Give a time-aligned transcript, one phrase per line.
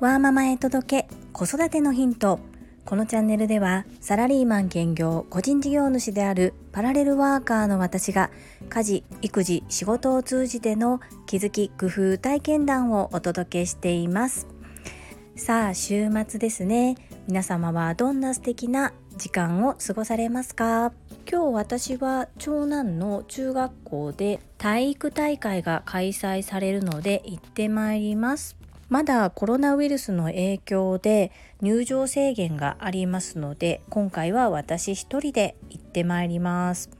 [0.00, 2.40] ワーママへ届け子育てのヒント。
[2.84, 8.30] このチャンネルではサラリーマン兼業個人事業主であるパラレルワーカーの私が
[8.68, 14.48] 家事育児仕事を通じての気づき工夫体験談をお届けしています。
[15.36, 16.96] さあ週末ですね。
[17.28, 20.92] 皆様はどんな素敵な時間を過ごされますか？
[21.30, 28.56] 今日私は長男の中学校で体育大会が開催されるので行ってまいります。
[28.88, 31.30] まだコロナウイルスの影響で
[31.60, 36.90] 入場制限がありますので今回は私一人で行ってまいります。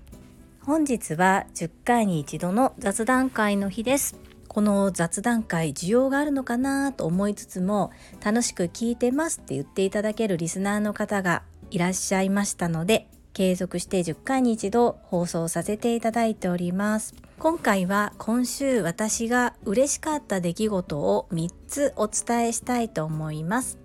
[0.62, 4.16] 本日は10回に一度の雑談会の日です。
[4.52, 7.90] この雑談会需要があるのかなと思いつつも
[8.22, 23.78] 楽しく聞いてますって言っていただけるリスナーの方がいらっしゃいましたので継続して10回に一度放送させていただいております今回は今週私が嬉しかった出来事を3つお伝えしたいと思います。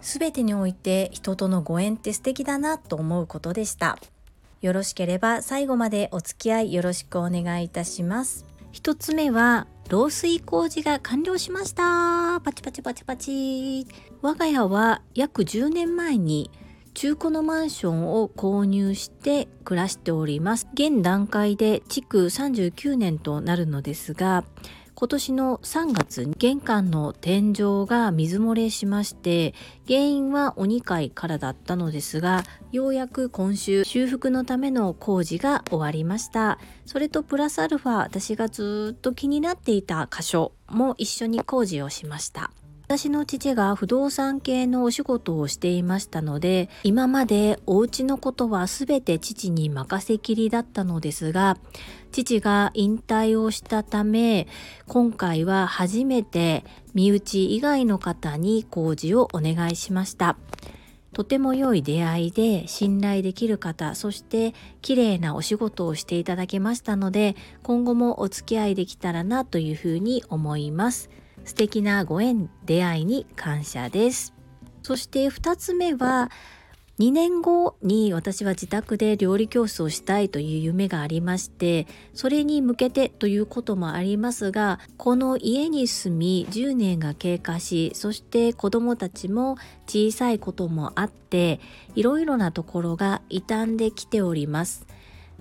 [0.00, 3.98] すべてにおいて人とのご縁って素敵だなと思うことでした。
[4.62, 8.44] よろしければ最後までお付き合いよろしくお願いいたします。
[8.74, 12.40] 1つ目は漏水工事が完了しました。
[12.40, 13.86] パチパチパチパチ。
[14.20, 16.50] 我が家は約10年前に
[16.92, 20.66] 中古のマンションを購入して暮らしております。
[20.74, 24.44] 現段階で築39年となるのですが、
[25.04, 29.52] 今年の3月玄関の天井が水漏れしまして
[29.86, 36.58] 原因はお2階からだったのですがようやく今週修復のための工事が終わりました。
[36.86, 42.50] それとプラスアルファ私がずっと気になっていた箇所も一緒に工事をしました。
[42.86, 51.56] 私の父が不動産系のお仕事をしていましたので今までお家のことは全て父に任せきりだったのですが
[52.12, 54.46] 父が引退をしたため
[54.86, 56.62] 今回は初めて
[56.92, 60.36] 身内以外の方に工事をお願いしました
[61.14, 64.52] とても良い出会いで信頼できる方そして
[64.82, 71.08] 綺麗なお仕事をしていただけましたので今後もお付き合いできたらなというふうに思います。
[71.44, 74.34] 素敵なご縁出会いに感謝です。
[74.82, 76.30] そして2つ目は
[77.00, 89.56] 2年後に私は自宅で料理教室をしたいという夢がありましてそれに向けてということもありますがこの家に住み10年が経過しそして子どもたちも
[89.88, 91.58] 小さいこともあって
[91.96, 94.86] いろいろなところが傷んできております。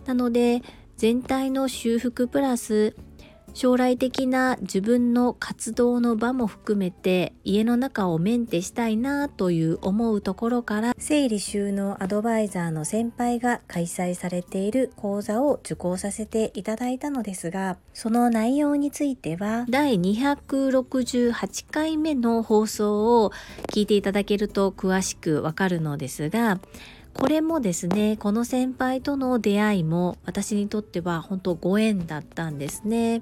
[0.06, 0.63] なので
[0.97, 2.96] 全体の修復プラス
[3.53, 23.31] 将来的な自分の活動の場も含めて家の中をメンテしたいなという思うところから整理収納アドバイザーの先輩が開催されている講座を受講させていただいたのですがその内容については第268回目の放送を
[23.68, 26.59] 聞いていただけると詳しくわかるのですが
[27.13, 33.22] これもですねこの先輩との出会いも私にとっては本当ご縁だったんですね。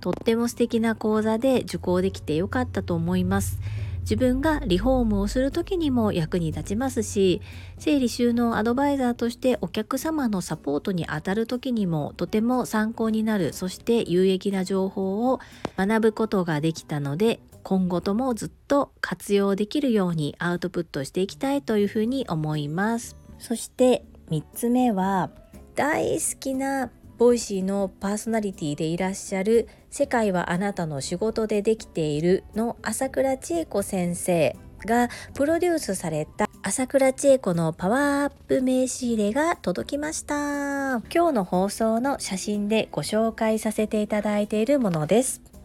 [0.00, 3.58] とっても素敵な講座で受講できてよかったと思います。
[4.06, 7.42] 自分がリフォームをする時にも役に立ちますし
[7.76, 15.40] 整理収納アドバイザーとしてお客様のサポートにあたる時にもとても参考になるそして有益な情報を
[15.76, 23.16] 学ぶことができたので今後ともずっと活用できるようにアウトプットしていきたいというふうに思います。
[23.40, 25.30] そして3つ目は
[25.74, 34.56] 大好きな Voicy のパーソナリティでいらっしゃる「世界はあなたの仕事でできている」の朝倉千恵子先生
[34.86, 41.02] がプロデュースされた朝倉千恵子のパワーアップ名刺入れが届きました。
[41.12, 45.55] 今日の放送の写真でご紹介させていただいているものです。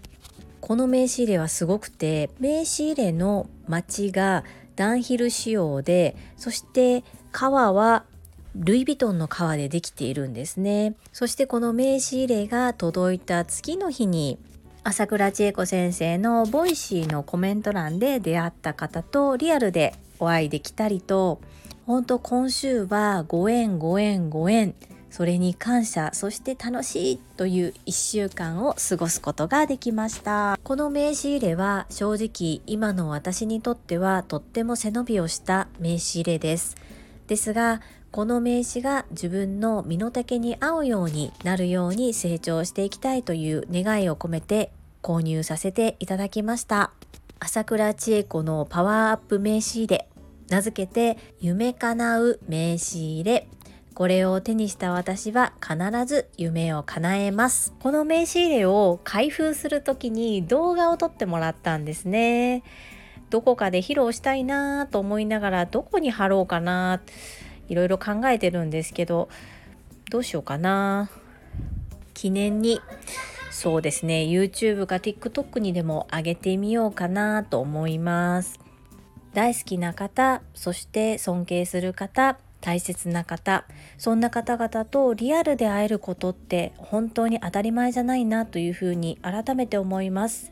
[0.61, 4.45] この名刺入れはすごくて名刺入れのマチが
[4.75, 8.05] ダンヒル仕様でそして革は
[8.55, 10.95] ルイ・ヴィトンの革でできているんですね。
[11.13, 14.39] そしてこの名刺入れが届いた次の日に
[14.83, 21.39] 朝倉千恵子先生の Voicy のコメント欄で出会った方とリアルでお会いできたりと
[21.85, 24.75] 本当今週はご縁ご縁ご縁。
[25.11, 30.57] それに感謝そして楽しいという1週間を過ごすことができました。
[30.63, 36.77] この名刺入れは正直今の私にとってはとっても背伸びをした名刺入れです。
[37.27, 37.81] ですが
[38.11, 44.71] この名刺が自分の身の丈に合うようになるように成長していきたいという願いを込めて
[45.03, 46.91] 購入させていただきました。
[47.39, 50.07] 朝倉千恵子のパワーアップ名刺入れ
[50.49, 53.47] 名付けて夢叶う名刺入れ。
[53.93, 57.73] これを手にした私は必ず夢を叶えます。
[57.79, 62.63] この名刺入れを開封する時に動画を撮ってもらったんですね。
[63.29, 67.01] どこかで披露したいなと思いながらどこに貼ろうかな。
[67.67, 69.29] いろいろ考えてるんですけど
[70.09, 71.09] どうしようかな。
[72.13, 72.79] 記念に。
[73.51, 74.21] そうですね。
[74.21, 78.57] YouTube か TikTok にでも上げてみようかなと思います。
[79.33, 83.65] 大好きな方そして尊敬する方大切な方。
[83.97, 90.51] そんな方々とリアルで会えることって本当に当たり前じゃないなというふうに改めて思います。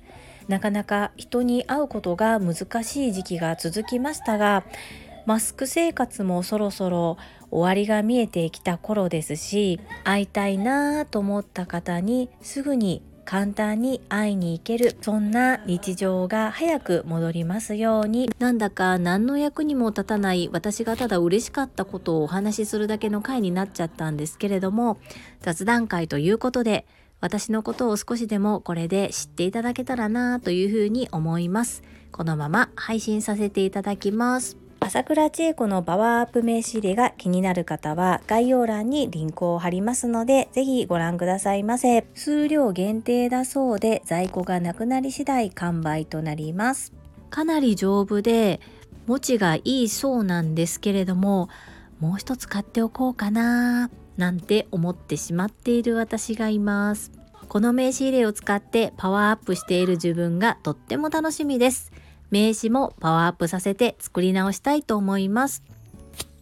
[0.49, 4.63] なかなか人に会うことが難しい時期が続きましたが
[5.27, 7.17] マスク生活もそろそろ
[7.51, 18.27] 終わりが見えてきた頃ですし会いたいなと思った方にすぐに簡単に会いに行けるそんな日常が早く戻りますように。
[18.39, 24.97] なんだか何の役にも立たない私がただ嬉しかったことをお話しするだけの回になっちゃったんですけれども
[25.41, 26.87] 雑談会ということで
[27.21, 31.83] 私のことを少しでもこれで知っていただけたらなというふうに思います。
[32.11, 34.58] このまま配信させていただきます。
[34.81, 42.07] 朝倉千恵子のパワーアップ名刺入れが気になる方は概要欄にリンクを貼りますのでぜひご覧くださいませ。
[42.15, 46.93] 数量限定だそうで在庫がなくなり次第完売となります。
[47.29, 48.59] かなり丈夫で
[49.05, 51.49] 持ちがいいそうなんですけれども
[51.99, 57.11] もう一つ買っておこうかななんて思ってしまっている私がいます。
[57.47, 61.91] この名刺入れを使ってパワーアップしている自分がとっても楽しみです。
[62.31, 65.63] 名刺もパワーアップさせて作り直したいと思います。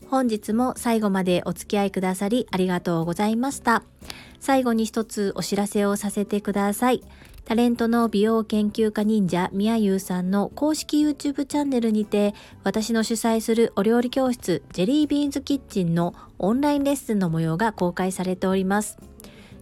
[0.09, 3.83] 本日も最後までお付き合いくださりありがとうございました。
[4.39, 7.03] 最後に一つお知らせをさせてください。
[7.45, 18.97] タレントの美容研究家忍者みやゆうさんの公式 YouTube チャンネルにて私の主催するお料理教室ジェリービーンズキッチンのオンラインレッスンの模様が公開されております。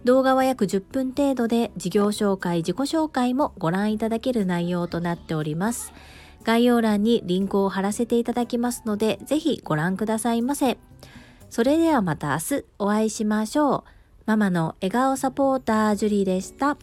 [0.04, 5.92] 動画は約10分程度で事業紹介、自己紹介もご覧いただける内容となっております。
[6.46, 10.78] 概要欄にリンクを貼らせていただきますので、ぜひご覧くださいませ。
[11.50, 13.84] それではまた明日お会いしましょう。
[14.26, 16.78] ママの笑顔サポータージュリーでした。